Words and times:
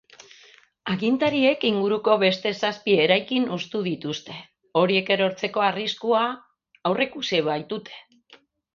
Agintariek 0.93 1.65
inguruko 1.69 2.15
beste 2.23 2.53
zazpi 2.63 2.97
eraikin 3.05 3.47
hustu 3.57 3.83
dituzte, 3.91 4.41
horiek 4.83 5.15
erortzeko 5.19 5.67
arriskua 5.71 6.27
aurreikusi 6.93 7.47
baitute. 7.55 8.05